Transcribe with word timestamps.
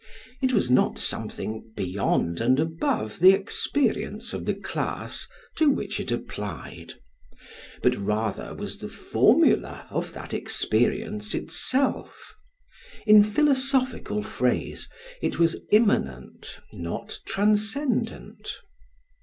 It 0.41 0.51
was 0.51 0.71
not 0.71 0.97
something 0.97 1.73
beyond 1.75 2.41
and 2.41 2.59
above 2.59 3.19
the 3.19 3.33
experience 3.33 4.33
of 4.33 4.45
the 4.45 4.55
class 4.55 5.27
to 5.57 5.69
which 5.69 5.99
it 5.99 6.11
applied, 6.11 6.95
but 7.83 7.95
rather, 7.95 8.55
was 8.55 8.79
the 8.79 8.89
formula 8.89 9.85
of 9.91 10.13
that 10.13 10.33
experience 10.33 11.35
itself: 11.35 12.33
in 13.05 13.23
philosophical 13.23 14.23
phrase, 14.23 14.89
it 15.21 15.37
was 15.37 15.57
immanent 15.69 16.61
not 16.73 17.19
transcendent. 17.27 18.57